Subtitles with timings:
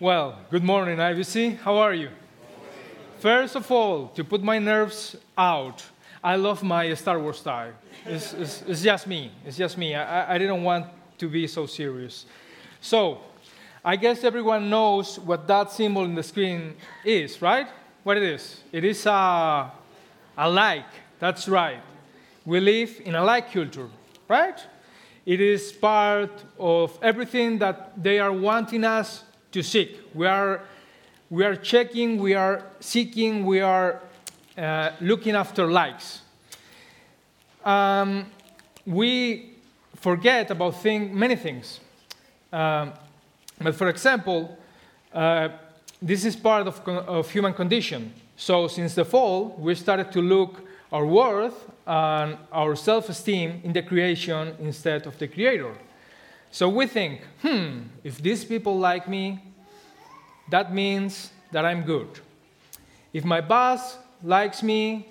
[0.00, 1.58] Well, good morning, IBC.
[1.58, 2.08] How are you?
[3.18, 5.84] First of all, to put my nerves out,
[6.24, 7.72] I love my Star Wars tie.
[8.06, 9.30] It's, it's, it's just me.
[9.44, 9.94] It's just me.
[9.94, 10.86] I, I didn't want
[11.18, 12.24] to be so serious.
[12.80, 13.18] So,
[13.84, 17.66] I guess everyone knows what that symbol in the screen is, right?
[18.02, 18.62] What it is?
[18.72, 19.70] It is a,
[20.38, 20.88] a like.
[21.18, 21.82] That's right.
[22.46, 23.90] We live in a like culture,
[24.28, 24.58] right?
[25.26, 29.98] It is part of everything that they are wanting us to seek.
[30.14, 30.62] We are,
[31.28, 34.00] we are checking, we are seeking, we are
[34.56, 36.22] uh, looking after likes.
[37.64, 38.26] Um,
[38.86, 39.50] we
[39.96, 41.80] forget about thing, many things.
[42.52, 42.92] Um,
[43.60, 44.58] but for example,
[45.12, 45.48] uh,
[46.00, 48.12] this is part of, of human condition.
[48.36, 53.82] So since the fall, we started to look our worth and our self-esteem in the
[53.82, 55.74] creation instead of the creator.
[56.50, 59.40] So we think, hmm, if these people like me,
[60.50, 62.08] that means that I'm good.
[63.12, 65.08] If my boss likes me,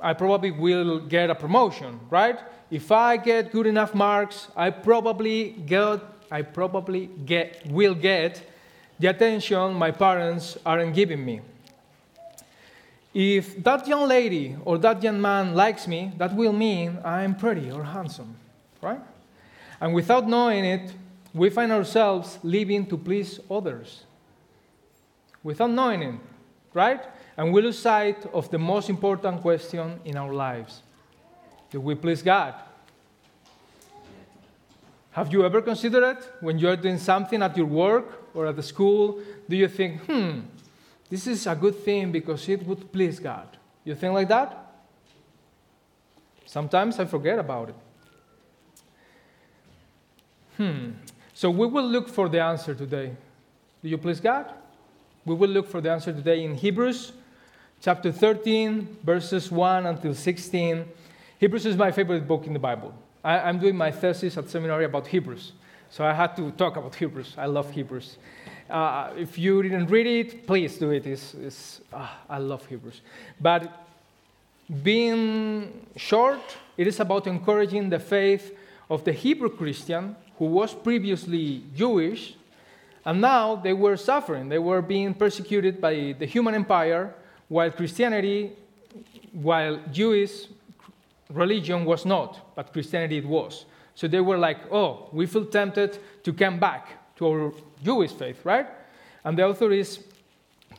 [0.00, 2.38] I probably will get a promotion, right?
[2.70, 8.42] If I get good enough marks, I probably get I probably get will get
[8.98, 11.42] the attention my parents aren't giving me.
[13.12, 17.70] If that young lady or that young man likes me, that will mean I'm pretty
[17.70, 18.34] or handsome,
[18.80, 19.00] right?
[19.82, 20.94] And without knowing it,
[21.34, 24.04] we find ourselves living to please others.
[25.42, 26.14] Without knowing it,
[26.72, 27.04] right?
[27.36, 30.82] And we lose sight of the most important question in our lives
[31.68, 32.54] Do we please God?
[35.10, 38.54] Have you ever considered it when you are doing something at your work or at
[38.54, 39.20] the school?
[39.48, 40.40] Do you think, hmm,
[41.10, 43.48] this is a good thing because it would please God.
[43.82, 44.74] You think like that?
[46.46, 47.74] Sometimes I forget about it.
[50.56, 50.90] Hmm.
[51.34, 53.12] So we will look for the answer today.
[53.82, 54.52] Do you please God?
[55.24, 57.12] We will look for the answer today in Hebrews
[57.82, 60.84] chapter 13, verses 1 until 16.
[61.38, 62.94] Hebrews is my favorite book in the Bible.
[63.24, 65.52] I, am doing my thesis at seminary about Hebrews.
[65.90, 67.34] So I had to talk about Hebrews.
[67.36, 68.18] I love Hebrews.
[68.70, 71.06] Uh, if you didn't read it, please do it.
[71.06, 73.00] It's, it's, uh, I love Hebrews.
[73.40, 73.84] But
[74.82, 76.40] being short,
[76.76, 78.56] it is about encouraging the faith
[78.88, 82.34] of the Hebrew Christian who was previously Jewish,
[83.04, 84.48] and now they were suffering.
[84.48, 87.14] They were being persecuted by the Roman empire,
[87.46, 88.50] while Christianity,
[89.30, 90.48] while Jewish
[91.30, 93.66] religion was not, but Christianity it was.
[93.94, 98.44] So they were like, oh, we feel tempted to come back to our Jewish faith,
[98.44, 98.66] right?
[99.22, 100.00] And the author is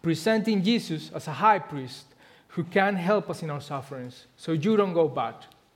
[0.01, 2.03] presenting Jesus as a high priest
[2.49, 4.25] who can help us in our sufferings.
[4.35, 5.35] So you don't go back,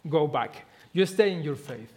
[0.09, 0.66] go back.
[0.92, 1.97] You stay in your faith.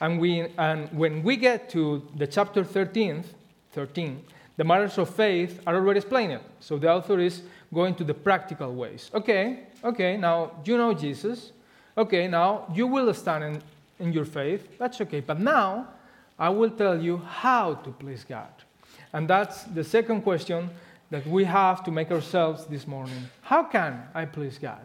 [0.00, 3.24] And, we, and when we get to the chapter 13,
[3.72, 4.24] 13,
[4.56, 6.40] the matters of faith are already explained.
[6.60, 7.42] So the author is
[7.72, 9.10] going to the practical ways.
[9.14, 11.52] Okay, okay, now you know Jesus.
[11.96, 13.62] Okay, now you will stand in,
[13.98, 14.78] in your faith.
[14.78, 15.20] That's okay.
[15.20, 15.88] But now
[16.38, 18.52] I will tell you how to please God.
[19.12, 20.70] And that's the second question
[21.10, 23.28] that we have to make ourselves this morning.
[23.42, 24.84] How can I please God?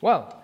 [0.00, 0.42] Well,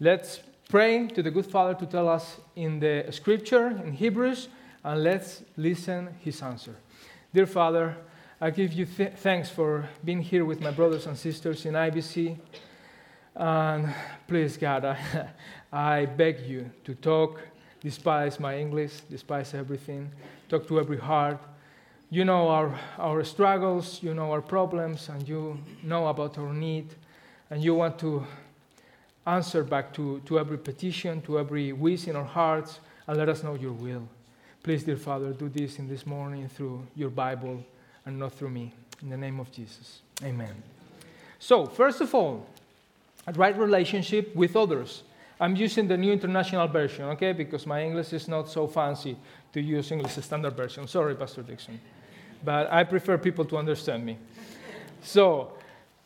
[0.00, 4.48] let's pray to the good Father to tell us in the scripture in Hebrews,
[4.84, 6.76] and let's listen his answer.
[7.32, 7.96] Dear Father,
[8.38, 12.36] I give you th- thanks for being here with my brothers and sisters in IBC.
[13.34, 13.94] And
[14.26, 15.28] please, God, I,
[15.72, 17.40] I beg you to talk
[17.80, 20.10] despise my English, despise everything,
[20.48, 21.40] talk to every heart.
[22.10, 26.94] You know our, our struggles, you know our problems, and you know about our need,
[27.50, 28.26] and you want to
[29.28, 33.42] answer back to, to every petition, to every wish in our hearts, and let us
[33.42, 34.08] know your will.
[34.62, 37.64] Please, dear Father, do this in this morning through your Bible
[38.06, 38.72] and not through me.
[39.02, 40.00] In the name of Jesus.
[40.24, 40.62] Amen.
[41.38, 42.46] So, first of all,
[43.26, 45.02] a right relationship with others.
[45.40, 49.16] I'm using the New International Version, okay, because my English is not so fancy
[49.52, 50.88] to use English Standard Version.
[50.88, 51.80] Sorry, Pastor Dixon.
[52.44, 54.18] But I prefer people to understand me.
[55.02, 55.52] So,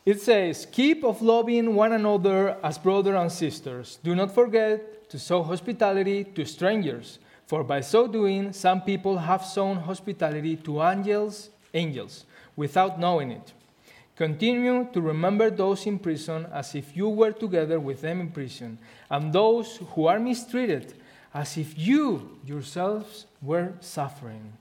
[0.05, 3.99] it says, Keep of loving one another as brothers and sisters.
[4.03, 9.45] Do not forget to show hospitality to strangers, for by so doing, some people have
[9.45, 13.53] shown hospitality to angels, angels, without knowing it.
[14.15, 18.77] Continue to remember those in prison as if you were together with them in prison,
[19.09, 20.93] and those who are mistreated
[21.33, 24.53] as if you yourselves were suffering.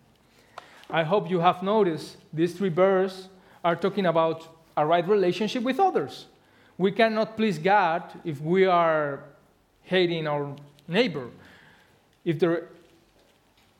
[0.88, 3.28] I hope you have noticed these three verses
[3.62, 6.26] are talking about a right relationship with others.
[6.78, 9.24] We cannot please God if we are
[9.82, 10.54] hating our
[10.88, 11.28] neighbor.
[12.24, 12.68] If there,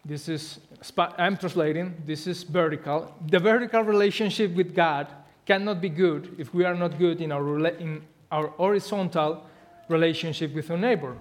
[0.04, 0.58] This is,
[0.98, 3.14] I'm translating, this is vertical.
[3.28, 5.06] The vertical relationship with God
[5.46, 9.46] cannot be good if we are not good in our, in our horizontal
[9.88, 11.16] relationship with our neighbor.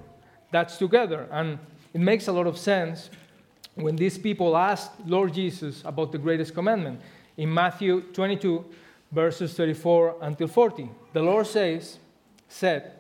[0.52, 1.28] That's together.
[1.32, 1.60] And
[1.94, 3.12] it makes a lot of sense
[3.76, 7.02] when these people asked Lord Jesus about the greatest commandment.
[7.38, 8.66] In Matthew 22,
[9.12, 11.98] verses 34 until 40, the Lord says,
[12.48, 12.94] said,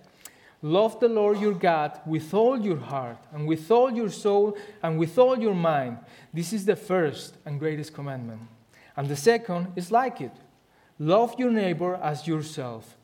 [0.63, 4.99] Love the Lord your God with all your heart, and with all your soul, and
[4.99, 5.97] with all your mind.
[6.31, 8.41] This is the first and greatest commandment.
[8.95, 10.33] And the second is like it
[10.99, 12.95] love your neighbor as yourself.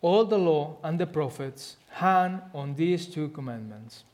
[0.00, 4.04] All the law and the prophets hang on these two commandments.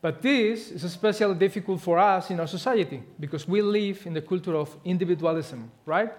[0.00, 4.20] But this is especially difficult for us in our society because we live in the
[4.20, 6.12] culture of individualism, right?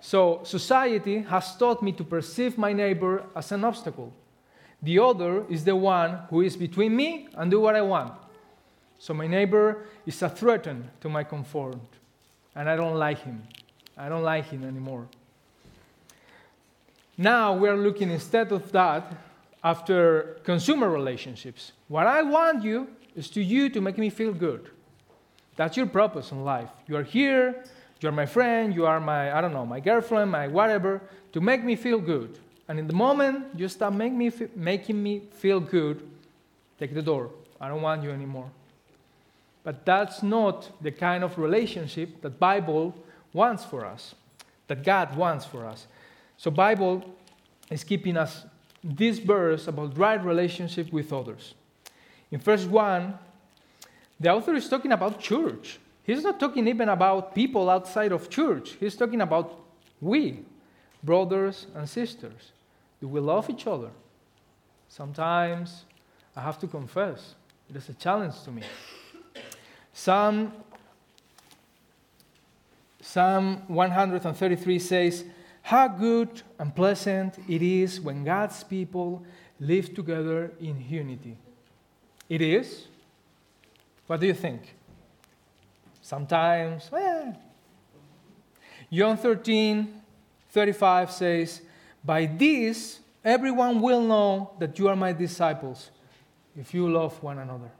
[0.00, 4.12] So society has taught me to perceive my neighbor as an obstacle.
[4.82, 8.12] The other is the one who is between me and do what I want.
[8.98, 10.66] So my neighbor is a threat
[11.00, 11.78] to my comfort,
[12.54, 13.42] and I don't like him.
[13.96, 15.06] I don't like him anymore.
[17.16, 19.12] Now we are looking instead of that
[19.62, 21.72] after consumer relationships.
[21.88, 24.70] What I want you is to you to make me feel good.
[25.56, 26.70] That's your purpose in life.
[26.86, 27.64] You are here,
[28.00, 31.02] you're my friend, you are my, I don't know, my girlfriend, my whatever,
[31.32, 32.38] to make me feel good.
[32.68, 36.08] And in the moment you start make me making me feel good,
[36.78, 37.30] take the door.
[37.60, 38.50] I don't want you anymore.
[39.62, 42.94] But that's not the kind of relationship that Bible
[43.34, 44.14] wants for us,
[44.68, 45.86] that God wants for us.
[46.38, 47.04] So Bible
[47.70, 48.46] is keeping us
[48.82, 51.54] this verse about right relationship with others.
[52.30, 53.18] In verse 1,
[54.18, 55.78] the author is talking about church.
[56.02, 58.76] He's not talking even about people outside of church.
[58.80, 59.60] He's talking about
[60.00, 60.44] we,
[61.02, 62.52] brothers and sisters.
[63.00, 63.90] Do we love each other?
[64.88, 65.84] Sometimes
[66.34, 67.34] I have to confess,
[67.68, 68.62] it is a challenge to me.
[69.92, 70.52] Psalm,
[73.00, 75.24] Psalm 133 says,
[75.62, 79.24] How good and pleasant it is when God's people
[79.58, 81.36] live together in unity.
[82.28, 82.86] It is.
[84.06, 84.74] What do you think?
[86.02, 87.36] Sometimes, well.
[88.92, 90.02] John 13,
[90.50, 91.62] 35 says,
[92.04, 95.90] By this everyone will know that you are my disciples
[96.56, 97.70] if you love one another.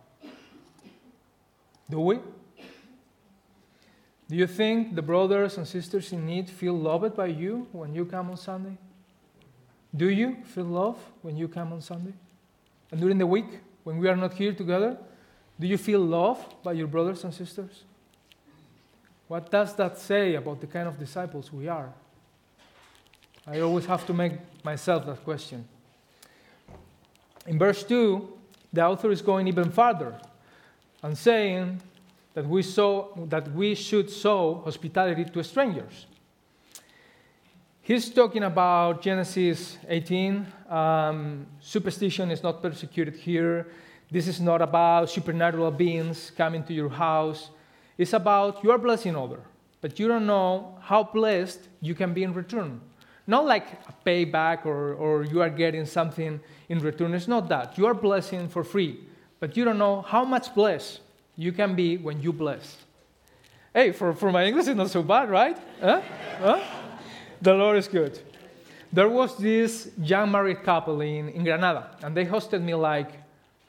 [1.88, 2.18] Do we?
[4.30, 8.06] Do you think the brothers and sisters in need feel loved by you when you
[8.06, 8.78] come on Sunday?
[9.94, 12.14] Do you feel love when you come on Sunday?
[12.92, 13.60] And during the week?
[13.84, 14.96] when we are not here together?
[15.58, 17.84] Do you feel loved by your brothers and sisters?
[19.28, 21.92] What does that say about the kind of disciples we are?
[23.46, 24.32] I always have to make
[24.64, 25.66] myself that question.
[27.46, 28.28] In verse 2,
[28.72, 30.18] the author is going even farther
[31.02, 31.80] and saying
[32.34, 36.06] that we, saw, that we should show hospitality to strangers.
[37.82, 40.46] He's talking about Genesis 18.
[40.68, 43.66] Um, superstition is not persecuted here.
[44.10, 47.50] This is not about supernatural beings coming to your house.
[47.98, 49.40] It's about you are blessing other,
[49.80, 52.80] but you don't know how blessed you can be in return.
[53.26, 57.14] Not like a payback or, or you are getting something in return.
[57.14, 57.76] It's not that.
[57.78, 59.00] You are blessing for free,
[59.38, 61.00] but you don't know how much blessed
[61.40, 62.76] you can be when you bless.
[63.72, 65.56] Hey, for, for my English, it's not so bad, right?
[65.80, 66.02] Huh?
[66.38, 66.60] Huh?
[67.40, 68.20] the Lord is good.
[68.92, 73.12] There was this young married couple in, in Granada, and they hosted me like,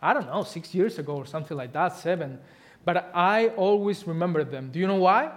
[0.01, 2.39] I don't know, six years ago or something like that, seven.
[2.83, 4.69] But I always remember them.
[4.71, 5.31] Do you know why?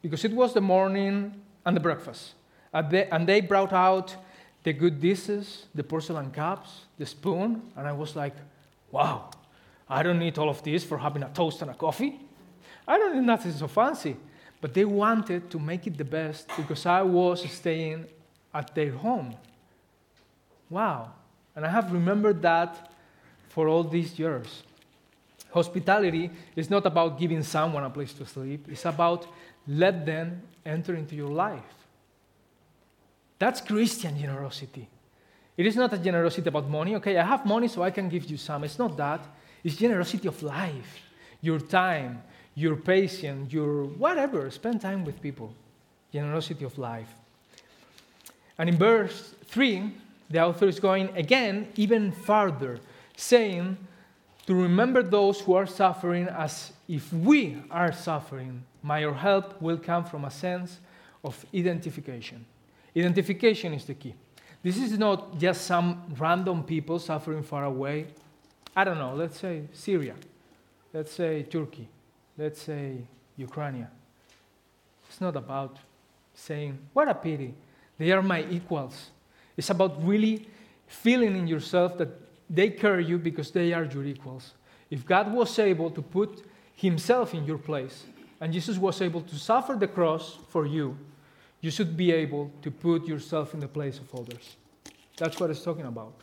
[0.00, 1.34] Because it was the morning
[1.66, 2.32] and the breakfast.
[2.72, 4.16] And they, and they brought out
[4.62, 8.36] the good dishes, the porcelain cups, the spoon, and I was like,
[8.90, 9.30] wow,
[9.88, 12.20] I don't need all of this for having a toast and a coffee.
[12.86, 14.16] I don't need nothing so fancy.
[14.60, 18.06] But they wanted to make it the best because I was staying
[18.52, 19.36] at their home.
[20.68, 21.12] Wow.
[21.54, 22.90] And I have remembered that
[23.48, 24.62] for all these years.
[25.50, 29.26] Hospitality is not about giving someone a place to sleep, it's about
[29.66, 31.62] let them enter into your life.
[33.38, 34.88] That's Christian generosity.
[35.56, 36.94] It is not a generosity about money.
[36.96, 38.64] Okay, I have money so I can give you some.
[38.64, 39.20] It's not that.
[39.64, 41.00] It's generosity of life,
[41.40, 42.22] your time,
[42.54, 44.50] your patience, your whatever.
[44.50, 45.54] Spend time with people.
[46.12, 47.12] Generosity of life.
[48.58, 49.92] And in verse 3,
[50.30, 52.80] the author is going again even farther,
[53.16, 53.76] saying
[54.46, 58.64] to remember those who are suffering as if we are suffering.
[58.82, 60.80] My help will come from a sense
[61.22, 62.44] of identification.
[62.96, 64.14] Identification is the key.
[64.62, 68.06] This is not just some random people suffering far away.
[68.78, 70.14] I don't know, let's say Syria
[70.92, 71.88] let's say Turkey,
[72.36, 72.96] let's say
[73.36, 73.86] Ukraine.
[75.08, 75.78] It's not about
[76.34, 77.54] saying, what a pity,
[77.98, 79.10] they are my equals.
[79.56, 80.48] It's about really
[80.86, 82.08] feeling in yourself that
[82.48, 84.54] they carry you because they are your equals.
[84.90, 86.44] If God was able to put
[86.74, 88.04] himself in your place,
[88.40, 90.96] and Jesus was able to suffer the cross for you,
[91.60, 94.56] you should be able to put yourself in the place of others.
[95.16, 96.14] That's what it's talking about.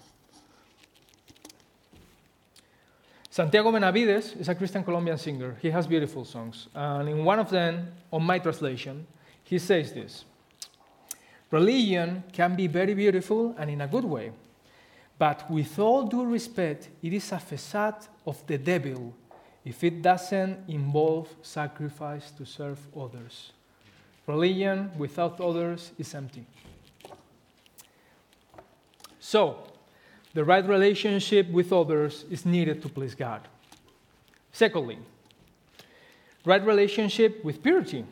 [3.35, 5.57] Santiago Benavides is a Christian Colombian singer.
[5.61, 6.69] He has beautiful songs.
[6.73, 9.05] And in one of them, on my translation,
[9.43, 10.23] he says this
[11.51, 14.31] Religion can be very beautiful and in a good way.
[15.19, 19.13] But with all due respect, it is a facade of the devil
[19.65, 23.51] if it doesn't involve sacrifice to serve others.
[24.27, 26.45] Religion without others is empty.
[29.19, 29.74] So,
[30.35, 33.47] the right relationship with others is needed to please God.
[34.51, 34.99] Secondly,
[36.43, 38.05] right relationship with purity.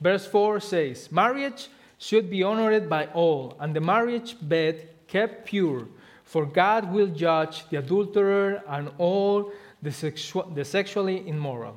[0.00, 5.88] Verse 4 says, Marriage should be honored by all, and the marriage bed kept pure,
[6.24, 9.52] for God will judge the adulterer and all
[9.82, 11.74] the, sexu- the sexually immoral.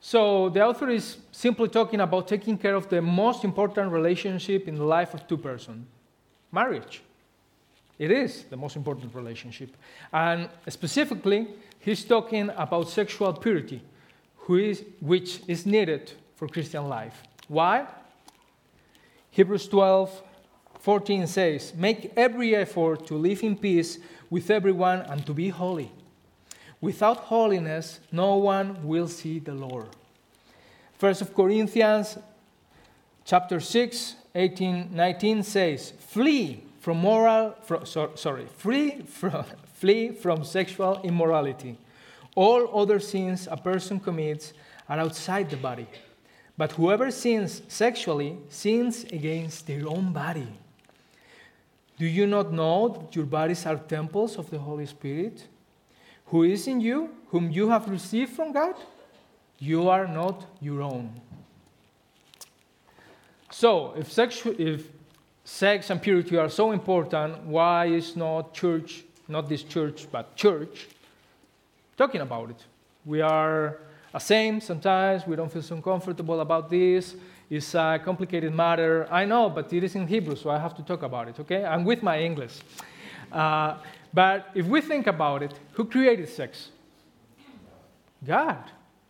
[0.00, 4.76] So the author is simply talking about taking care of the most important relationship in
[4.76, 5.86] the life of two persons
[6.50, 7.02] marriage.
[7.98, 9.76] It is the most important relationship.
[10.12, 11.48] And specifically,
[11.80, 13.82] he's talking about sexual purity,
[15.00, 17.22] which is needed for Christian life.
[17.48, 17.86] Why?
[19.30, 20.22] Hebrews 12
[20.80, 23.98] 14 says, Make every effort to live in peace
[24.30, 25.90] with everyone and to be holy.
[26.80, 29.88] Without holiness, no one will see the Lord.
[30.96, 32.16] First of Corinthians
[33.24, 39.44] chapter 6, 18, 19 says, Flee from moral, from, so, sorry, free from,
[39.74, 41.78] flee from sexual immorality.
[42.34, 44.52] All other sins a person commits
[44.88, 45.86] are outside the body.
[46.56, 50.48] But whoever sins sexually sins against their own body.
[51.98, 55.46] Do you not know that your bodies are temples of the Holy Spirit?
[56.30, 58.74] who is in you, whom you have received from God,
[59.58, 61.20] you are not your own.
[63.50, 64.88] So, if, sexu- if
[65.48, 70.86] sex and purity are so important, why is not church, not this church, but church,
[71.96, 72.62] talking about it?
[73.06, 73.78] We are
[74.12, 77.16] a same sometimes, we don't feel so comfortable about this.
[77.48, 79.08] It's a complicated matter.
[79.10, 81.64] I know, but it is in Hebrew, so I have to talk about it, okay?
[81.64, 82.58] I'm with my English.
[83.32, 83.78] Uh,
[84.12, 86.68] but if we think about it, who created sex?
[88.26, 88.62] God.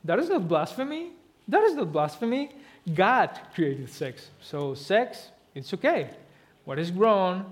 [0.05, 1.11] That is not blasphemy.
[1.49, 2.53] That is not blasphemy.
[2.95, 4.31] God created sex.
[4.41, 6.11] So, sex, it's okay.
[6.69, 7.51] What is wrong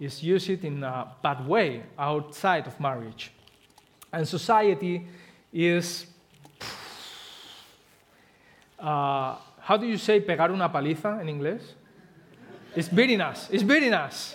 [0.00, 3.30] is use it in a bad way outside of marriage.
[4.10, 5.06] And society
[5.52, 6.06] is.
[8.78, 11.60] Uh, how do you say pegar una paliza in English?
[12.74, 13.50] It's beating us.
[13.52, 14.34] It's beating us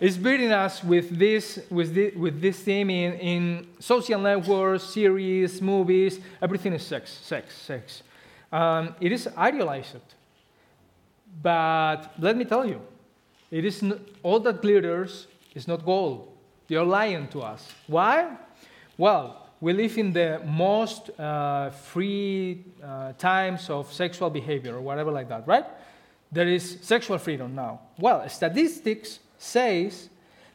[0.00, 6.20] is beating us with this, with with this theme in, in social networks, series, movies.
[6.40, 8.04] Everything is sex, sex, sex.
[8.52, 10.14] Um, it is idealized.
[11.42, 12.80] But let me tell you,
[13.50, 16.32] it is not, all that glitters is not gold.
[16.68, 17.66] They are lying to us.
[17.86, 18.36] Why?
[18.96, 25.10] Well, we live in the most uh, free uh, times of sexual behavior or whatever
[25.10, 25.64] like that, right?
[26.30, 27.80] There is sexual freedom now.
[27.98, 30.10] Well, statistics says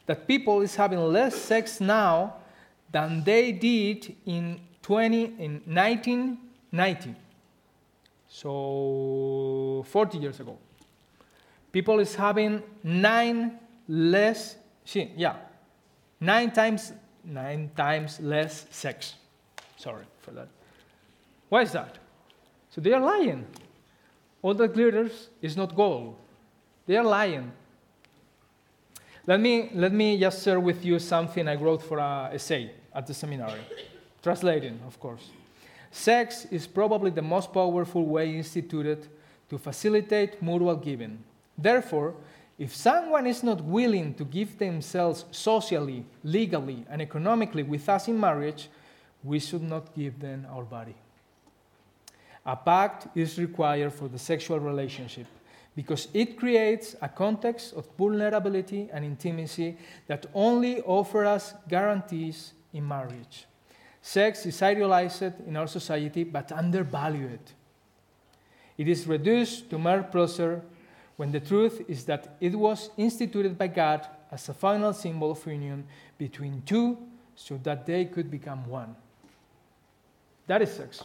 [0.06, 2.34] that people is having less sex now
[2.92, 7.14] than they did in 20 in 1990
[8.28, 10.58] so 40 years ago
[11.74, 14.56] people is having nine less
[15.16, 15.34] yeah.
[16.20, 16.92] Nine times
[17.24, 19.14] nine times less sex.
[19.76, 20.48] Sorry for that.
[21.48, 21.98] Why is that?
[22.70, 23.44] So they are lying.
[24.40, 26.16] All that glitters is not gold.
[26.86, 27.50] They are lying.
[29.26, 33.06] Let me, let me just share with you something I wrote for an essay at
[33.06, 33.60] the seminary,
[34.22, 35.30] translating, of course.
[35.90, 39.08] Sex is probably the most powerful way instituted
[39.48, 41.18] to facilitate mutual giving.
[41.56, 42.14] Therefore,
[42.58, 48.18] if someone is not willing to give themselves socially, legally, and economically with us in
[48.18, 48.68] marriage,
[49.22, 50.94] we should not give them our body.
[52.46, 55.26] A pact is required for the sexual relationship
[55.74, 62.86] because it creates a context of vulnerability and intimacy that only offers us guarantees in
[62.86, 63.46] marriage.
[64.00, 67.40] Sex is idealized in our society but undervalued.
[68.76, 70.62] It is reduced to mere pleasure
[71.16, 75.46] when the truth is that it was instituted by God as a final symbol of
[75.46, 75.86] union
[76.18, 76.98] between two
[77.36, 78.96] so that they could become one.
[80.46, 81.02] That is sex.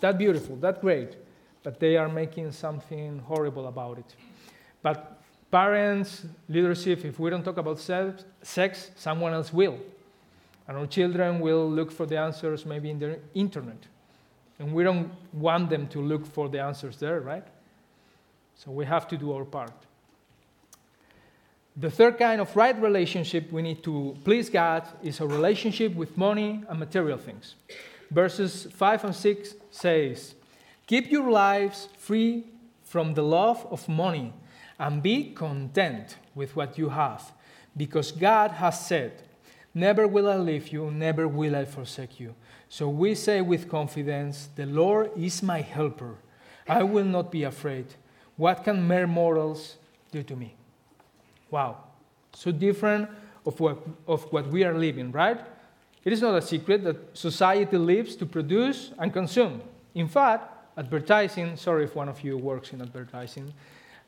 [0.00, 1.16] That beautiful, that great.
[1.62, 4.14] But they are making something horrible about it.
[4.82, 5.20] But
[5.50, 9.78] parents, leadership, if we don't talk about sex, someone else will.
[10.68, 13.86] And our children will look for the answers maybe in the internet.
[14.58, 17.46] And we don't want them to look for the answers there, right?
[18.62, 19.72] So we have to do our part.
[21.78, 26.18] The third kind of right relationship we need to please God is a relationship with
[26.18, 27.54] money and material things.
[28.10, 30.34] Verses 5 and 6 says,
[30.86, 32.44] Keep your lives free
[32.84, 34.34] from the love of money
[34.78, 37.32] and be content with what you have,
[37.74, 39.22] because God has said,
[39.72, 42.34] Never will I leave you, never will I forsake you.
[42.68, 46.16] So we say with confidence, The Lord is my helper.
[46.68, 47.86] I will not be afraid.
[48.40, 49.76] What can mere mortals
[50.12, 50.54] do to me?
[51.50, 51.76] Wow.
[52.32, 53.10] So different
[53.44, 55.38] of what, of what we are living, right?
[56.06, 59.60] It is not a secret that society lives to produce and consume.
[59.94, 60.44] In fact,
[60.78, 63.52] advertising, sorry if one of you works in advertising,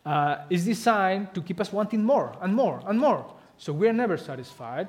[0.06, 3.30] uh, is designed to keep us wanting more and more and more.
[3.58, 4.88] So we are never satisfied.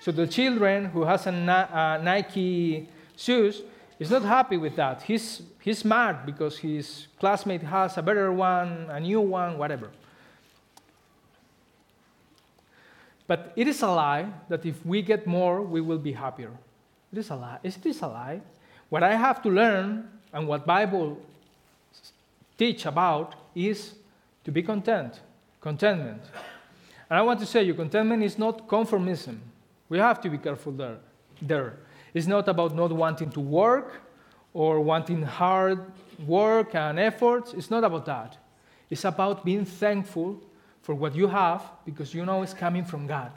[0.00, 3.62] So the children who has a uh, Nike shoes
[3.98, 5.02] is not happy with that.
[5.02, 9.90] He's, he's mad because his classmate has a better one, a new one, whatever.
[13.26, 16.52] But it is a lie that if we get more, we will be happier.
[17.12, 17.58] It is a lie.
[17.62, 18.40] Is this a lie?
[18.88, 21.18] What I have to learn and what Bible
[22.56, 23.94] teach about is
[24.44, 25.20] to be content,
[25.60, 26.22] contentment.
[27.10, 29.38] And I want to say you, contentment is not conformism.
[29.88, 30.98] We have to be careful there.
[31.40, 31.78] There,
[32.16, 34.00] it's not about not wanting to work
[34.54, 35.92] or wanting hard
[36.26, 37.52] work and efforts.
[37.52, 38.38] It's not about that.
[38.88, 40.40] It's about being thankful
[40.80, 43.32] for what you have because you know it's coming from God.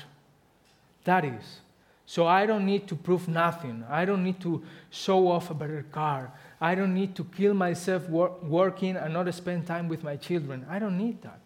[1.03, 1.59] That is.
[2.05, 3.83] So I don't need to prove nothing.
[3.89, 6.31] I don't need to show off a better car.
[6.62, 10.65] I don't need to kill myself wor- working and not spend time with my children.
[10.70, 11.42] I don't need that.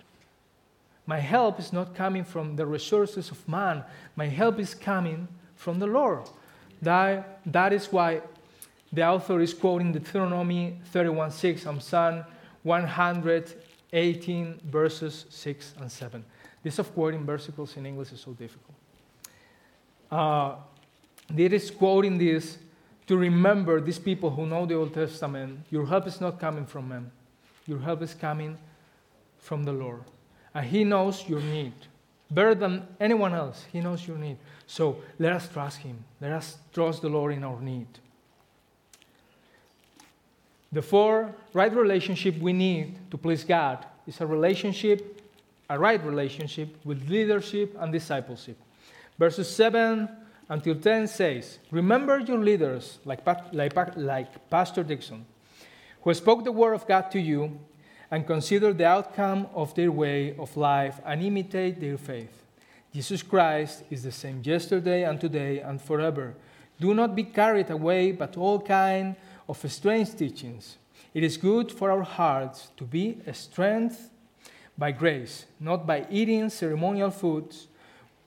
[1.07, 3.83] My help is not coming from the resources of man.
[4.15, 6.29] My help is coming from the Lord.
[6.83, 8.21] That, that is why
[8.91, 12.23] the author is quoting Deuteronomy 31:6 and Psalm
[12.63, 13.53] 100
[13.93, 16.25] 18 verses 6 and 7.
[16.63, 18.75] This of quoting versicles in English is so difficult.
[20.11, 20.55] Uh,
[21.37, 22.57] it is quoting this
[23.07, 25.59] to remember these people who know the Old Testament.
[25.69, 27.11] Your help is not coming from men,
[27.67, 28.57] your help is coming
[29.37, 30.03] from the Lord.
[30.53, 31.73] And He knows your need.
[32.29, 34.37] Better than anyone else, He knows your need.
[34.65, 36.03] So let us trust Him.
[36.19, 37.87] Let us trust the Lord in our need.
[40.71, 45.21] The four right relationship we need to please God is a relationship,
[45.69, 48.57] a right relationship with leadership and discipleship.
[49.19, 50.09] Verses 7
[50.49, 55.25] until 10 says, Remember your leaders, like, like, like Pastor Dixon,
[56.01, 57.59] who spoke the word of God to you,
[58.13, 62.43] and consider the outcome of their way of life and imitate their faith.
[62.93, 66.35] Jesus Christ is the same yesterday and today and forever.
[66.79, 69.15] Do not be carried away by all kind
[69.49, 70.77] of strange teachings.
[71.15, 74.11] It is good for our hearts to be strengthened
[74.77, 77.65] by grace, not by eating ceremonial foods,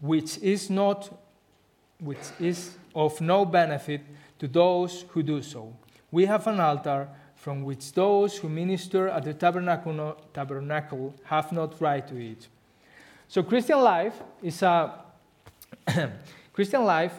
[0.01, 1.17] which is not
[2.01, 4.01] which is of no benefit
[4.41, 5.73] to those who do so.
[6.11, 7.09] We have an altar
[7.47, 12.49] from which those who minister at the tabernacle, tabernacle have not right to eat.
[13.29, 15.05] So Christian life is a
[16.53, 17.13] Christian life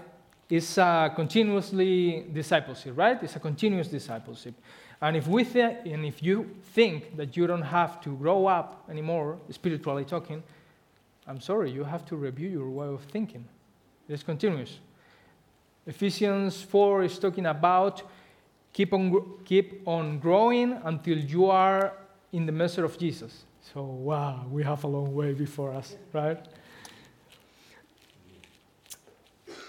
[0.50, 3.24] is a continuously discipleship, right?
[3.24, 4.54] It's a continuous discipleship.
[5.02, 8.84] And if, we th- and if you think that you don't have to grow up
[8.90, 10.44] anymore, spiritually talking,
[11.26, 13.46] I'm sorry, you have to review your way of thinking.
[14.10, 14.78] It's continuous.
[15.86, 18.04] Ephesians 4 is talking about
[18.78, 21.94] keep on, keep on growing until you are
[22.32, 23.46] in the measure of Jesus.
[23.74, 26.38] So, wow, we have a long way before us, right?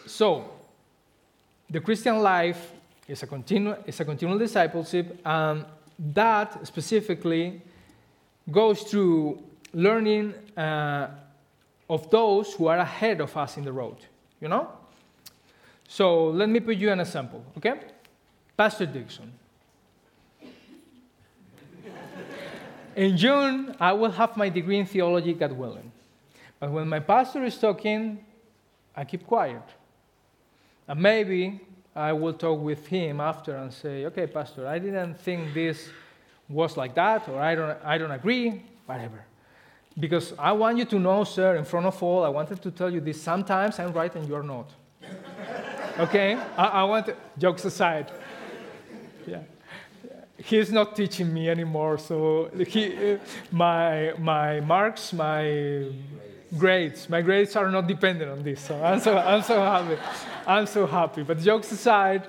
[0.07, 0.44] So,
[1.71, 2.73] the Christian life
[3.09, 5.64] is a, continu- is a continual discipleship, and
[5.99, 7.62] that specifically
[8.51, 9.42] goes through
[9.73, 11.09] learning uh,
[11.88, 13.97] of those who are ahead of us in the road,
[14.38, 14.68] you know?
[15.88, 17.81] So let me put you an example, okay?
[18.59, 19.33] Pastor Dixon.
[22.97, 25.92] in June, I will have my degree in theology, God willing.
[26.59, 28.18] But when my pastor is talking,
[28.97, 29.62] I keep quiet.
[30.88, 31.61] And maybe
[31.94, 35.88] I will talk with him after and say, okay, Pastor, I didn't think this
[36.49, 39.25] was like that, or I don't, I don't agree, whatever.
[40.01, 42.92] Because I want you to know, sir, in front of all, I wanted to tell
[42.92, 43.23] you this.
[43.23, 44.73] Sometimes I'm right and you're not.
[46.01, 46.35] okay?
[46.57, 48.11] I, I want, to, jokes aside.
[49.28, 49.42] Yeah.
[50.36, 53.18] He's not teaching me anymore, so he, uh,
[53.50, 55.90] my, my marks, my
[56.56, 58.60] grades, my grades are not dependent on this.
[58.60, 59.98] So I'm so, I'm so happy.
[60.46, 61.22] I'm so happy.
[61.24, 62.28] But jokes aside,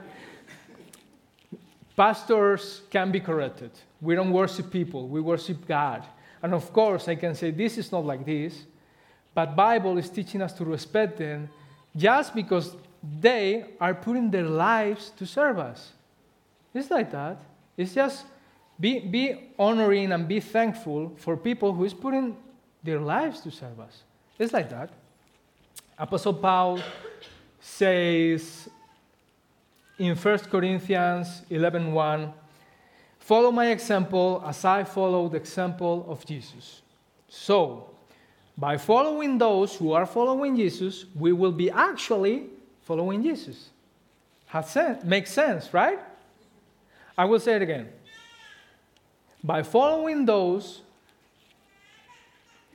[1.95, 3.71] pastors can be corrected.
[4.01, 6.03] We don't worship people, we worship God.
[6.41, 8.63] And of course, I can say this is not like this,
[9.33, 11.49] but Bible is teaching us to respect them
[11.95, 12.75] just because
[13.19, 15.91] they are putting their lives to serve us.
[16.73, 17.37] It's like that.
[17.77, 18.25] It's just
[18.79, 22.37] be, be honoring and be thankful for people who is putting
[22.83, 24.03] their lives to serve us.
[24.37, 24.89] It's like that.
[25.97, 26.79] Apostle Paul
[27.59, 28.69] says
[29.97, 32.33] in 1 Corinthians 11:1, 1,
[33.19, 36.81] Follow my example as I follow the example of Jesus.
[37.27, 37.89] So,
[38.57, 42.47] by following those who are following Jesus, we will be actually
[42.81, 43.69] following Jesus.
[44.47, 45.99] Has makes sense, right?
[47.19, 47.89] I will say it again.
[49.43, 50.79] By following those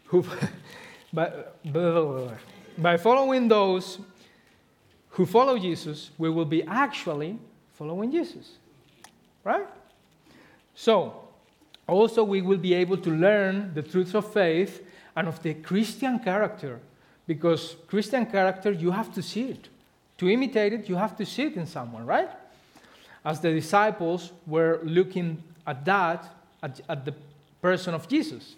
[0.04, 0.22] who
[1.14, 1.32] by,
[2.76, 4.00] by following those
[5.08, 7.38] who follow Jesus, we will be actually
[7.72, 8.58] following Jesus.
[9.44, 9.66] Right?
[10.74, 11.26] So,
[11.86, 14.82] also we will be able to learn the truths of faith
[15.16, 16.80] and of the Christian character.
[17.26, 19.68] Because Christian character, you have to see it.
[20.18, 22.28] To imitate it, you have to see it in someone, right?
[23.24, 26.26] As the disciples were looking at that,
[26.62, 27.14] at, at the
[27.62, 28.56] person of Jesus.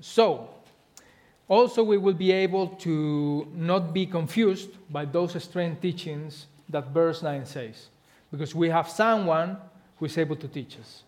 [0.00, 0.50] So,
[1.48, 7.22] also we will be able to not be confused by those strange teachings that verse
[7.22, 7.88] 9 says
[8.30, 9.58] because we have someone
[9.98, 11.02] who is able to teach us.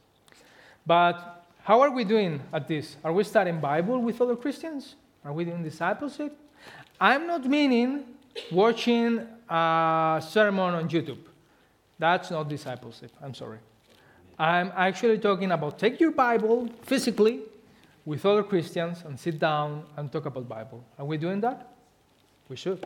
[0.86, 2.96] But how are we doing at this?
[3.02, 4.94] Are we studying Bible with other Christians?
[5.24, 6.36] Are we doing discipleship?
[7.00, 8.04] I'm not meaning
[8.50, 11.18] watching a sermon on YouTube.
[11.98, 13.12] That's not discipleship.
[13.22, 13.58] I'm sorry.
[14.38, 17.40] I'm actually talking about take your Bible physically
[18.04, 20.84] with other Christians and sit down and talk about Bible.
[20.98, 21.68] Are we doing that?
[22.48, 22.84] We should.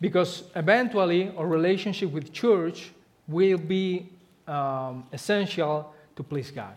[0.00, 2.90] Because eventually our relationship with church
[3.26, 4.08] will be
[4.46, 6.74] um, essential to please God.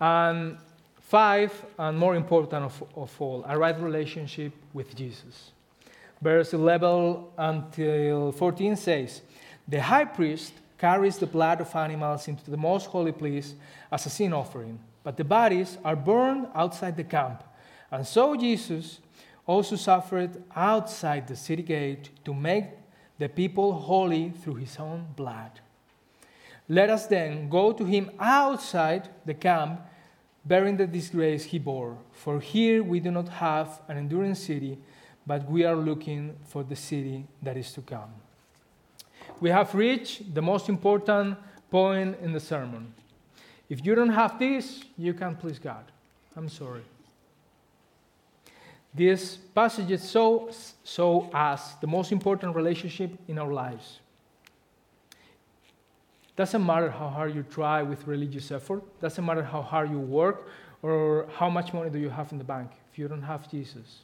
[0.00, 0.56] And
[1.08, 5.52] five, and more important of, of all, a right relationship with Jesus.
[6.20, 9.22] Verse 11 until 14 says,
[9.66, 13.54] The high priest carries the blood of animals into the most holy place
[13.90, 17.42] as a sin offering, but the bodies are burned outside the camp.
[17.90, 19.00] And so Jesus
[19.46, 22.66] also suffered outside the city gate to make
[23.18, 25.52] the people holy through his own blood.
[26.68, 29.80] Let us then go to him outside the camp,
[30.48, 31.98] bearing the disgrace he bore.
[32.12, 34.78] For here we do not have an enduring city,
[35.26, 38.10] but we are looking for the city that is to come.
[39.40, 41.36] We have reached the most important
[41.70, 42.94] point in the sermon.
[43.68, 45.84] If you don't have this, you can't please God.
[46.34, 46.82] I'm sorry.
[48.94, 50.50] This passage show,
[50.82, 54.00] show us the most important relationship in our lives.
[56.38, 60.46] Doesn't matter how hard you try with religious effort, doesn't matter how hard you work
[60.82, 62.70] or how much money do you have in the bank.
[62.92, 64.02] If you don't have Jesus,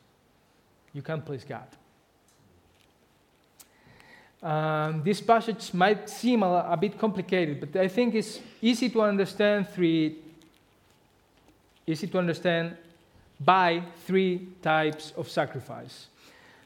[0.92, 1.68] you can't please God.
[4.42, 9.02] Um, this passage might seem a, a, bit complicated, but I think it's easy to
[9.02, 10.18] understand three,
[11.86, 12.76] easy to understand
[13.38, 16.08] by three types of sacrifice.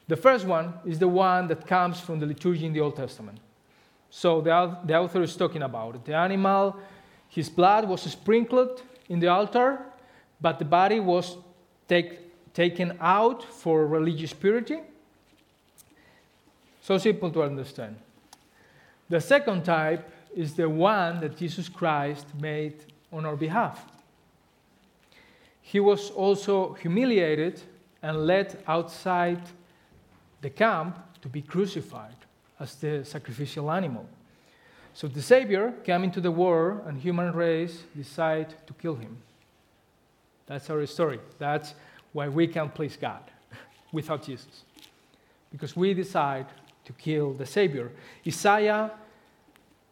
[0.07, 3.37] The first one is the one that comes from the liturgy in the Old Testament.
[4.09, 6.05] So the, the author is talking about.
[6.05, 6.75] The animal,
[7.27, 9.79] his blood was sprinkled in the altar,
[10.41, 11.37] but the body was
[11.87, 14.79] take, taken out for religious purity.
[16.81, 17.97] So simple to understand.
[19.09, 22.75] The second type is the one that Jesus Christ made
[23.11, 23.85] on our behalf
[25.69, 27.61] he was also humiliated
[28.01, 29.39] and led outside
[30.41, 32.15] the camp to be crucified
[32.59, 34.05] as the sacrificial animal.
[34.93, 39.17] So the Savior came into the world, and human race decided to kill him.
[40.45, 41.19] That's our story.
[41.37, 41.75] That's
[42.11, 43.21] why we can't please God
[43.91, 44.63] without Jesus.
[45.51, 46.47] Because we decide
[46.85, 47.91] to kill the Savior.
[48.25, 48.91] Isaiah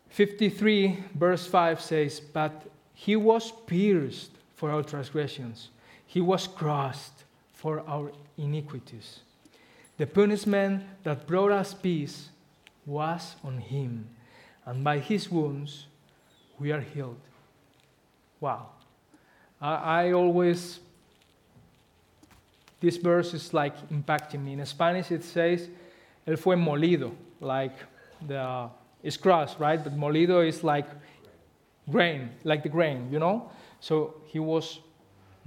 [0.09, 5.69] 53, verse 5 says, But he was pierced for our transgressions,
[6.07, 9.19] he was crushed for our iniquities.
[9.97, 12.29] The punishment that brought us peace
[12.87, 14.09] was on him,
[14.65, 15.85] and by his wounds
[16.57, 17.19] we are healed.
[18.39, 18.69] Wow.
[19.61, 20.79] I, I always,
[22.79, 24.53] this verse is like impacting me.
[24.53, 25.69] In Spanish it says,
[26.25, 27.75] Él fue molido, like
[28.25, 28.69] the,
[29.03, 29.83] is crushed, right?
[29.83, 30.87] But molido is like
[31.89, 33.51] grain, like the grain, you know?
[33.79, 34.79] So he was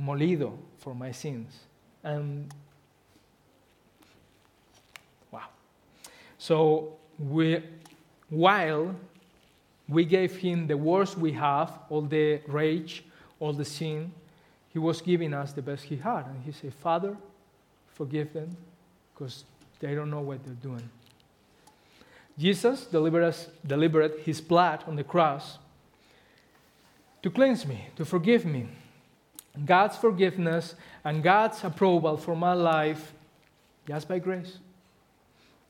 [0.00, 1.53] molido for my sins.
[2.03, 2.53] And
[5.31, 5.48] wow.
[6.38, 7.62] So we,
[8.28, 8.94] while
[9.88, 13.04] we gave him the worst we have, all the rage,
[13.38, 14.12] all the sin,
[14.72, 16.26] he was giving us the best he had.
[16.26, 17.16] And he said, Father,
[17.94, 18.56] forgive them
[19.12, 19.44] because
[19.80, 20.88] they don't know what they're doing.
[22.38, 25.59] Jesus delivered, us, delivered his blood on the cross
[27.22, 28.66] to cleanse me, to forgive me.
[29.64, 33.12] God's forgiveness and God's approval for my life
[33.87, 34.59] just by grace.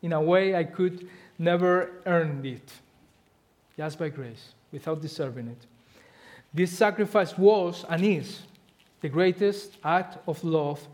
[0.03, 1.09] In a way I could
[1.41, 2.71] never earned it,
[3.77, 5.67] just by grace, without deserving it.
[6.53, 8.43] This sacrifice was and is
[9.01, 10.87] the greatest act of love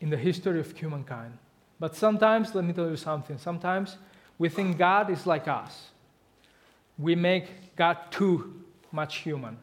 [0.00, 1.38] in the history of humankind.
[1.78, 3.96] But sometimes, let me tell you something, sometimes
[4.38, 5.90] we think God is like us.
[6.98, 9.58] We make God too much human.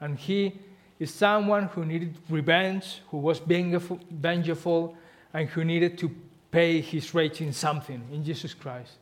[0.00, 0.52] And He
[0.98, 4.96] is someone who needed revenge, who was vengeful,
[5.32, 6.14] and who needed to
[6.52, 8.92] pay his rage in something, in Jesus Christ.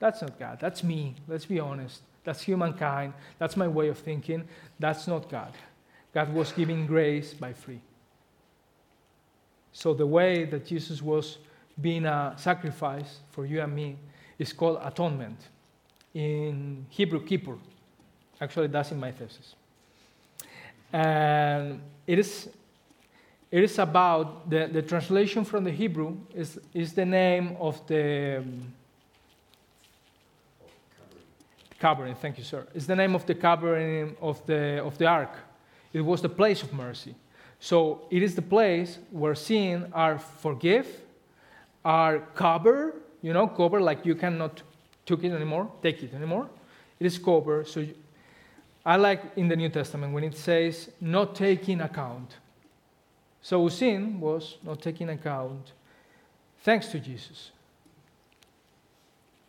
[0.00, 0.58] That's not God.
[0.60, 1.14] That's me.
[1.28, 2.02] Let's be honest.
[2.24, 3.12] That's humankind.
[3.38, 4.48] That's my way of thinking.
[4.80, 5.52] That's not God.
[6.12, 7.80] God was giving grace by free.
[9.72, 11.38] So the way that Jesus was
[11.80, 13.96] being a sacrifice for you and me
[14.38, 15.38] is called atonement.
[16.14, 17.56] In Hebrew, kippur.
[18.40, 19.54] Actually, that's in my thesis.
[20.92, 22.48] And it is,
[23.50, 28.38] it is about the, the translation from the Hebrew is, is the name of the
[28.38, 28.72] um,
[31.80, 32.14] covering.
[32.14, 32.66] Thank you, sir.
[32.74, 35.34] It's the name of the covering of the of the ark.
[35.92, 37.14] It was the place of mercy.
[37.58, 40.86] So it is the place where sin are forgive,
[41.84, 42.94] are cover.
[43.22, 44.62] You know, cover like you cannot
[45.04, 46.48] take it anymore, take it anymore.
[46.98, 47.64] It is cover.
[47.64, 47.94] So you,
[48.84, 52.36] I like in the New Testament when it says not taking account.
[53.42, 55.72] So sin was not taking account
[56.62, 57.50] thanks to Jesus.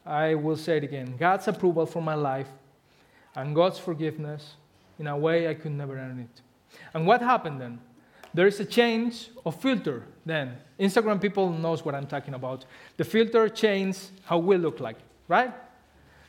[0.05, 2.49] I will say it again God's approval for my life
[3.35, 4.55] and God's forgiveness
[4.99, 6.41] in a way I could never earn it.
[6.93, 7.79] And what happened then?
[8.33, 10.57] There is a change of filter then.
[10.79, 12.65] Instagram people knows what I'm talking about.
[12.97, 15.53] The filter changes how we look like, right?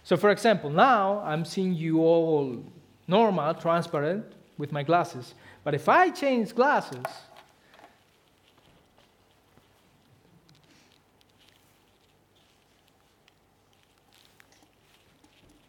[0.03, 2.65] So for example, now I'm seeing you all
[3.07, 4.25] normal, transparent
[4.59, 5.35] with my glasses.
[5.65, 7.05] But if I change glasses,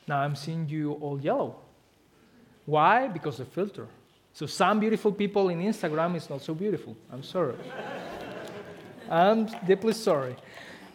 [0.08, 1.56] now I'm seeing you all yellow.
[2.66, 3.08] Why?
[3.08, 3.88] Because the filter.
[4.34, 6.96] So some beautiful people in Instagram is not so beautiful.
[7.12, 7.56] I'm sorry.
[9.10, 10.36] I'm deeply sorry.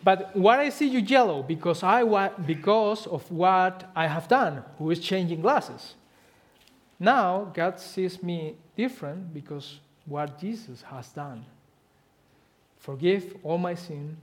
[0.02, 1.42] But why I see you yellow?
[1.42, 5.94] Because, I wa- because of what I have done, who is changing glasses.
[6.98, 11.44] Now, God sees me different because what Jesus has done.
[12.78, 14.16] Forgive all my sin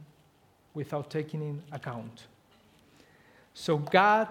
[0.74, 2.26] without taking in account.
[3.54, 4.28] So God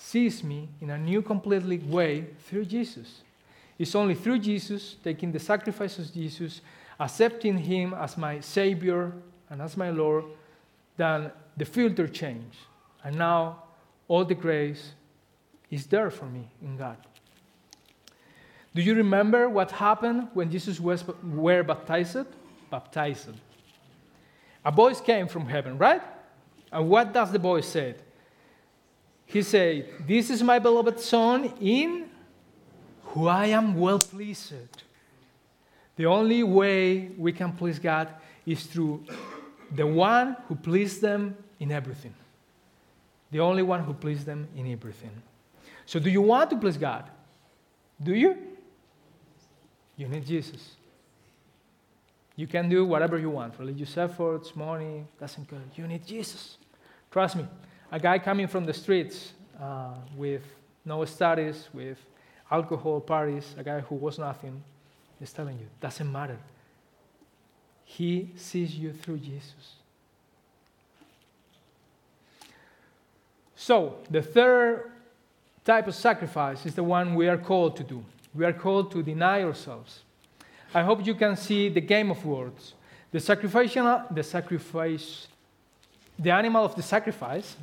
[0.00, 3.20] sees me in a new, completely way through Jesus.
[3.78, 6.62] It's only through Jesus, taking the sacrifice of Jesus,
[6.98, 9.12] accepting Him as my Savior
[9.50, 10.24] and as my Lord,
[10.96, 12.56] that the filter changed.
[13.04, 13.62] And now
[14.08, 14.92] all the grace
[15.70, 16.96] is there for me in God.
[18.74, 22.26] Do you remember what happened when Jesus was were baptized?
[22.70, 23.28] Baptized.
[24.64, 26.02] A voice came from heaven, right?
[26.72, 27.96] And what does the voice say?
[29.30, 32.08] He said, This is my beloved Son in
[33.04, 34.52] who I am well pleased.
[35.94, 38.08] The only way we can please God
[38.44, 39.04] is through
[39.76, 42.14] the one who pleased them in everything.
[43.30, 45.12] The only one who pleased them in everything.
[45.86, 47.04] So, do you want to please God?
[48.02, 48.36] Do you?
[49.96, 50.76] You need Jesus.
[52.34, 55.60] You can do whatever you want religious efforts, money, doesn't care.
[55.76, 56.56] You need Jesus.
[57.12, 57.46] Trust me.
[57.90, 60.42] A guy coming from the streets uh, with
[60.84, 61.98] no studies, with
[62.50, 64.62] alcohol parties, a guy who was nothing,
[65.20, 66.38] is telling you, doesn't matter.
[67.84, 69.74] He sees you through Jesus.
[73.56, 74.90] So, the third
[75.64, 79.02] type of sacrifice is the one we are called to do we are called to
[79.02, 80.00] deny ourselves.
[80.72, 82.74] I hope you can see the game of words.
[83.10, 85.26] The sacrificial, the sacrifice,
[86.20, 87.56] the animal of the sacrifice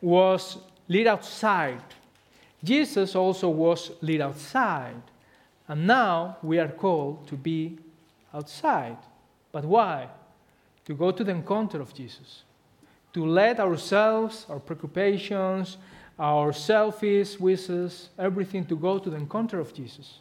[0.00, 0.58] was
[0.88, 1.82] led outside.
[2.62, 5.02] Jesus also was led outside.
[5.66, 7.78] And now we are called to be
[8.32, 8.96] outside.
[9.52, 10.08] But why?
[10.86, 12.44] To go to the encounter of Jesus,
[13.12, 15.76] to let ourselves, our preoccupations,
[16.18, 20.20] our selfish wishes, everything to go to the encounter of Jesus.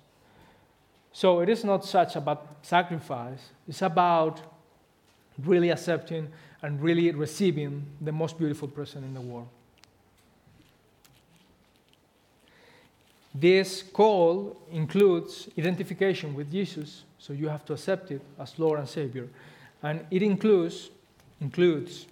[1.13, 4.41] So it is not such about sacrifice, it's about
[5.43, 6.29] really accepting
[6.61, 9.47] and really receiving the most beautiful person in the world.
[13.33, 18.89] This call includes identification with Jesus, so you have to accept it as Lord and
[18.89, 19.27] Savior.
[19.83, 20.89] And it includes,
[21.39, 22.07] includes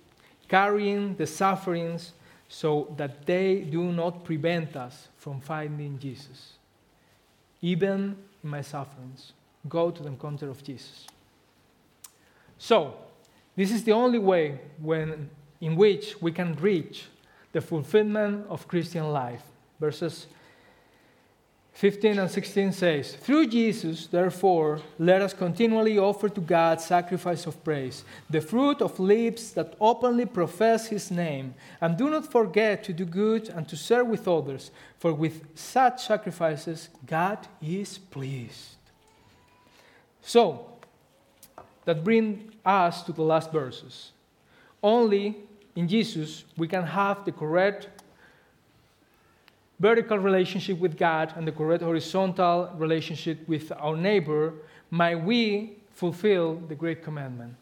[0.48, 2.12] carrying the sufferings
[2.48, 6.54] so that they do not prevent us from finding Jesus.
[7.62, 9.34] Even in my sufferings,
[9.68, 11.08] go to the encounter of Jesus.
[12.60, 12.94] So,
[13.56, 15.30] this is the only way when,
[15.62, 17.06] in which we can reach
[17.52, 19.44] the fulfillment of Christian life.
[19.80, 20.28] Verses
[21.76, 27.62] 15 and 16 says, Through Jesus, therefore, let us continually offer to God sacrifice of
[27.66, 31.54] praise, the fruit of lips that openly profess his name.
[31.82, 36.06] And do not forget to do good and to serve with others, for with such
[36.08, 38.76] sacrifices, God is pleased.
[40.22, 40.75] So,
[41.86, 44.12] that bring us to the last verses.
[44.84, 45.38] Only
[45.76, 47.90] in Jesus we can have the correct
[49.80, 54.54] vertical relationship with God and the correct horizontal relationship with our neighbor,
[54.92, 57.56] may we fulfill the great commandment.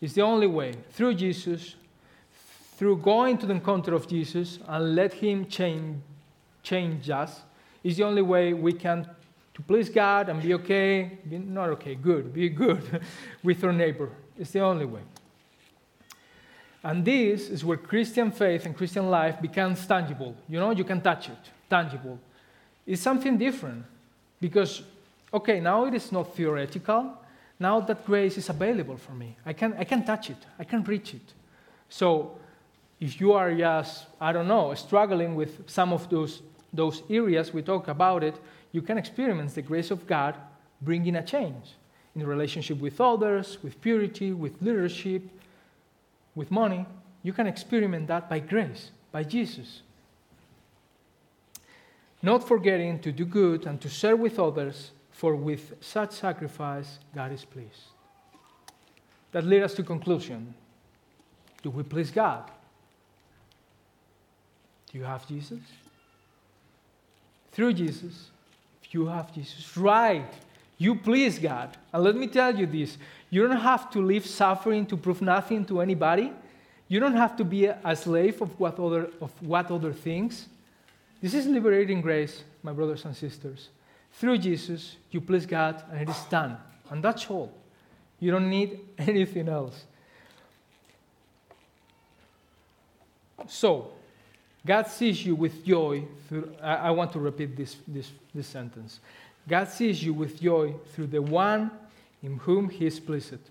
[0.00, 1.76] It's the only way, through Jesus,
[2.76, 6.00] through going to the encounter of Jesus and let Him change,
[6.62, 7.42] change us,
[7.84, 9.08] is the only way we can
[9.54, 13.02] to please God and be okay, be not okay, good, be good
[13.42, 14.10] with our neighbor.
[14.38, 15.02] It's the only way.
[16.84, 20.34] And this is where Christian faith and Christian life becomes tangible.
[20.48, 21.38] You know, you can touch it,
[21.70, 22.18] tangible.
[22.86, 23.84] It's something different
[24.40, 24.82] because,
[25.32, 27.16] okay, now it is not theoretical.
[27.60, 29.36] Now that grace is available for me.
[29.46, 31.34] I can, I can touch it, I can reach it.
[31.88, 32.36] So
[32.98, 37.62] if you are just, I don't know, struggling with some of those, those areas, we
[37.62, 38.34] talk about it,
[38.72, 40.34] you can experience the grace of God
[40.80, 41.74] bringing a change
[42.14, 45.22] in relationship with others, with purity, with leadership,
[46.34, 46.86] with money,
[47.22, 49.82] you can experiment that by grace, by Jesus.
[52.22, 57.32] Not forgetting to do good and to serve with others, for with such sacrifice, God
[57.32, 57.90] is pleased.
[59.32, 60.54] That leads us to conclusion.
[61.62, 62.50] Do we please God?
[64.90, 65.60] Do you have Jesus?
[67.52, 68.30] Through Jesus,
[68.94, 70.32] you have Jesus, right,
[70.78, 71.76] you please God.
[71.92, 72.98] And let me tell you this
[73.30, 76.32] you don't have to live suffering to prove nothing to anybody.
[76.88, 80.48] You don't have to be a slave of what other, of what other things.
[81.22, 83.70] This is liberating grace, my brothers and sisters.
[84.12, 86.58] Through Jesus, you please God, and it is done.
[86.90, 87.52] And that's all.
[88.20, 89.84] You don't need anything else.
[93.48, 93.92] So,
[94.64, 96.04] God sees you with joy.
[96.28, 99.00] Through, I, I want to repeat this, this, this sentence.
[99.48, 101.70] God sees you with joy through the one
[102.22, 103.50] in whom he is pleased.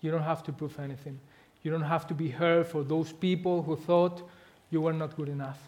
[0.00, 1.20] You don't have to prove anything.
[1.62, 4.22] You don't have to be heard for those people who thought
[4.70, 5.58] you were not good enough.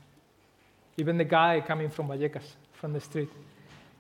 [0.96, 3.30] Even the guy coming from Vallecas, from the street.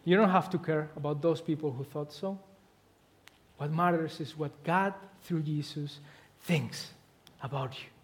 [0.04, 2.38] You don't have to care about those people who thought so.
[3.56, 6.00] What matters is what God, through Jesus,
[6.42, 6.90] thinks
[7.42, 7.95] about you.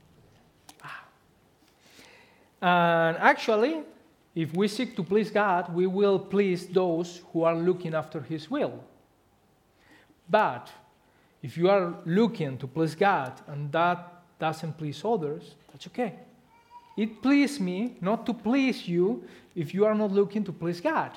[2.63, 3.83] And actually,
[4.35, 8.49] if we seek to please God, we will please those who are looking after His
[8.51, 8.83] will.
[10.31, 10.71] But
[11.43, 16.15] if you are looking to please God and that doesn't please others, that's okay.
[16.97, 19.25] It pleases me not to please you
[19.57, 21.11] if you are not looking to please God.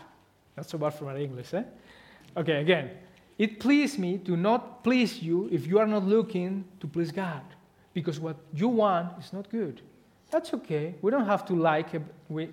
[0.56, 1.64] That's so bad for my English, eh?
[2.36, 2.90] Okay, again.
[3.38, 7.44] It pleases me to not please you if you are not looking to please God.
[7.94, 9.82] Because what you want is not good.
[10.36, 10.96] That's okay.
[11.02, 11.88] We don't have to like.
[12.28, 12.50] We,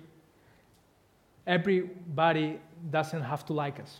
[1.45, 2.57] everybody
[2.89, 3.99] doesn't have to like us.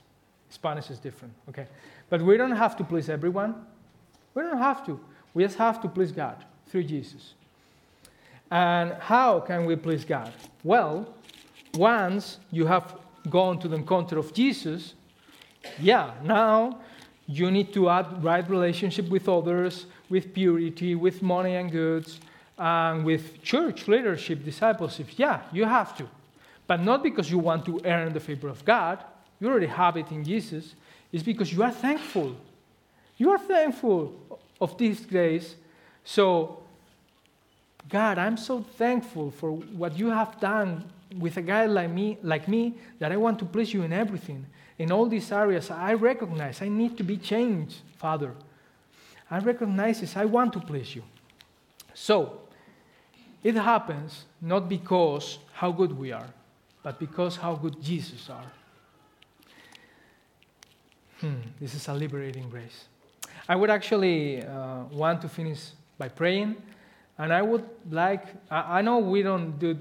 [0.50, 1.68] Spanish is different, okay?
[2.10, 3.56] But we don't have to please everyone.
[4.36, 4.98] We don't have to.
[5.34, 7.34] We just have to please God through Jesus.
[8.50, 10.32] And how can we please God?
[10.64, 11.14] Well,
[11.74, 12.96] once you have
[13.30, 14.94] gone to the encounter of Jesus,
[15.78, 16.80] yeah, now
[17.28, 22.22] you need to add right relationship with others, with purity, with money and goods,
[22.58, 25.08] and with church leadership, discipleship.
[25.18, 26.08] Yeah, you have to.
[26.68, 29.04] But not because you want to earn the favor of God,
[29.40, 30.76] you already have it in Jesus
[31.12, 32.36] It's because you are thankful.
[33.18, 34.14] You are thankful
[34.60, 35.56] of this grace.
[36.04, 36.64] So,
[37.88, 40.84] God, I'm so thankful for what you have done
[41.20, 44.46] with a guy like me, like me that I want to please you in everything.
[44.80, 48.32] In all these areas, I recognize I need to be changed, Father.
[49.30, 50.18] I recognize this.
[50.18, 51.04] I want to please you.
[51.94, 52.40] So,
[53.44, 56.28] it happens not because how good we are,
[56.82, 58.52] but because how good Jesus are.
[61.20, 62.86] Hmm, this is a liberating grace.
[63.48, 66.56] I would actually uh, want to finish by praying,
[67.18, 69.78] and I would like, I, I, know we don't do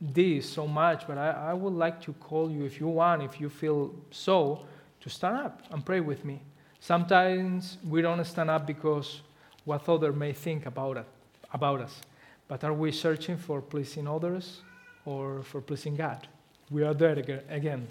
[0.00, 3.40] this so much, but I, I would like to call you if you want, if
[3.40, 4.64] you feel so,
[5.00, 6.40] to stand up and pray with me.
[6.80, 9.20] Sometimes we don't stand up because
[9.64, 11.06] what others may think about, it,
[11.52, 12.00] about us,
[12.48, 14.60] but are we searching for pleasing others
[15.04, 16.26] or for pleasing God?
[16.70, 17.18] We are there
[17.48, 17.86] again.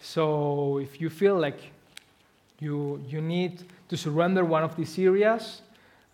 [0.00, 1.70] So if you feel like
[2.58, 5.62] you, you need to surrender one of these areas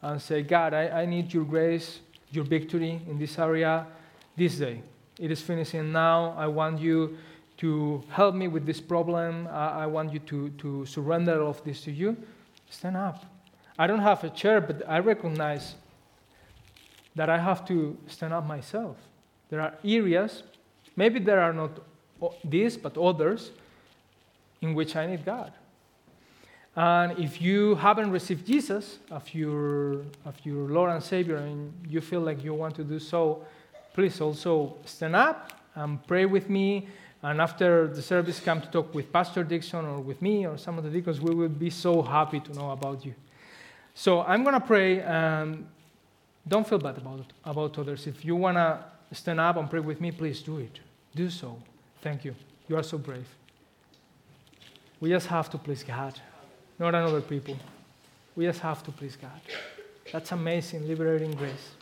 [0.03, 2.01] and say, God, I, I need your grace,
[2.31, 3.87] your victory in this area
[4.37, 4.83] this day.
[5.19, 6.35] It is finishing now.
[6.37, 7.19] I want you
[7.59, 9.49] to help me with this problem.
[9.51, 12.17] I, I want you to, to surrender all of this to you.
[12.71, 13.25] Stand up.
[13.79, 15.75] I don't have a chair, but I recognize
[17.19, 18.97] that I have to stand up myself.
[19.51, 20.45] There are areas,
[20.95, 21.73] maybe there are not
[22.45, 23.51] these, but others,
[24.61, 25.53] in which I need God.
[26.77, 30.03] And if you haven't received Jesus as your,
[30.45, 33.43] your Lord and Savior and you feel like you want to do so,
[33.95, 36.87] please also stand up and pray with me.
[37.23, 40.79] And after the service, come to talk with Pastor Dixon or with me or some
[40.79, 41.21] of the deacons.
[41.21, 43.15] We will be so happy to know about you.
[43.95, 45.67] So I'm going to pray and
[46.49, 48.07] don't feel bad about, about others.
[48.07, 48.83] If you want to
[49.13, 50.81] stand up and pray with me, please do it.
[51.15, 51.59] Do so.
[52.01, 52.35] Thank you.
[52.69, 53.29] You are so brave.
[55.01, 56.21] We just have to please God
[56.79, 57.57] not on other people.
[58.37, 59.41] We just have to please God.
[60.13, 61.73] That's amazing, liberating grace.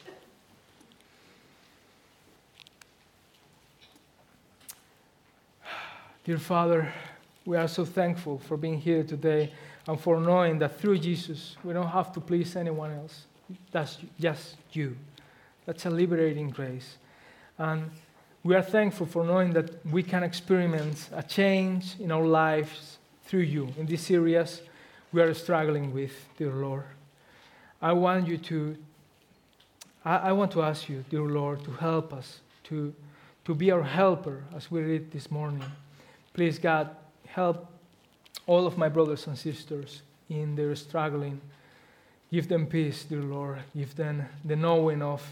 [6.24, 6.92] Dear Father,
[7.44, 9.52] we are so thankful for being here today
[9.86, 13.26] and for knowing that through Jesus we don't have to please anyone else.
[13.70, 14.96] That's just you.
[15.64, 16.96] That's a liberating grace.
[17.58, 17.90] And
[18.44, 23.40] we are thankful for knowing that we can experience a change in our lives through
[23.40, 24.62] you in these areas
[25.12, 26.84] we are struggling with, dear Lord.
[27.80, 28.76] I want you to,
[30.04, 32.94] I, I want to ask you, dear Lord, to help us, to,
[33.44, 35.64] to be our helper as we read this morning.
[36.34, 36.90] Please, God,
[37.26, 37.66] help
[38.46, 41.40] all of my brothers and sisters in their struggling.
[42.30, 43.60] Give them peace, dear Lord.
[43.74, 45.22] Give them the knowing of,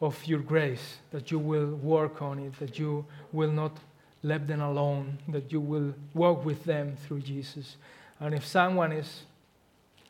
[0.00, 3.76] of your grace, that you will work on it, that you will not
[4.22, 7.76] let them alone, that you will walk with them through Jesus.
[8.20, 9.24] And if someone is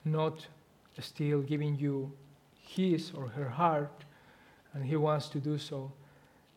[0.04, 0.46] not
[1.00, 2.12] still giving you
[2.60, 4.04] his or her heart,
[4.74, 5.92] and he wants to do so,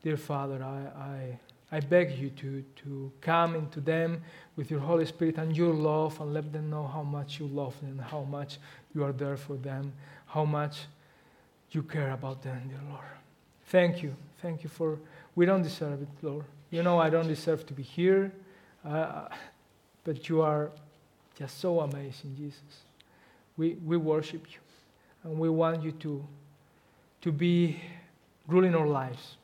[0.04, 1.40] dear Father, I, I,
[1.76, 4.22] I beg you to, to come into them
[4.56, 7.78] with your Holy Spirit and your love and let them know how much you love
[7.82, 8.60] them, how much
[8.94, 9.92] you are there for them,
[10.26, 10.84] how much
[11.72, 13.04] you care about them, dear Lord.
[13.66, 14.16] Thank you.
[14.42, 15.00] Thank you for,
[15.36, 16.46] we don't deserve it, Lord.
[16.72, 18.32] You know I don't deserve to be here,
[18.86, 19.28] uh,
[20.06, 20.72] but you are
[21.38, 22.86] just so amazing, Jesus.
[23.58, 24.60] We, we worship you
[25.26, 26.26] and we want you to,
[27.20, 27.82] to be
[28.48, 29.36] ruling our lives.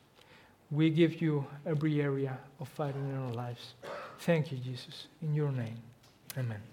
[0.72, 3.74] We give you every area of fighting in our lives.
[4.20, 5.06] Thank you, Jesus.
[5.20, 5.76] In your name,
[6.38, 6.71] amen.